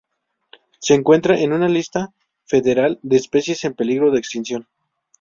[0.79, 2.11] Se encuentra en una lista
[2.47, 4.67] federal de especies en peligro de extinción.